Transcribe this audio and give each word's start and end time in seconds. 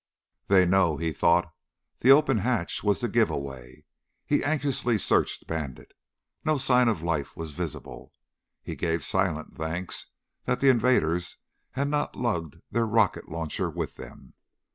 They 0.47 0.65
know, 0.65 0.97
he 0.97 1.13
thought. 1.13 1.53
The 1.99 2.09
open 2.09 2.39
hatch 2.39 2.83
was 2.83 3.01
the 3.01 3.07
giveaway. 3.07 3.85
He 4.25 4.43
anxiously 4.43 4.97
searched 4.97 5.45
Bandit. 5.45 5.93
No 6.43 6.57
sign 6.57 6.87
of 6.87 7.03
life 7.03 7.37
was 7.37 7.51
visible. 7.51 8.11
He 8.63 8.75
gave 8.75 9.03
silent 9.03 9.55
thanks 9.57 10.07
that 10.45 10.57
the 10.59 10.69
invaders 10.69 11.37
had 11.73 11.87
not 11.87 12.15
lugged 12.15 12.61
their 12.71 12.87
rocket 12.87 13.29
launcher 13.29 13.69
with 13.69 13.97
them. 13.97 14.33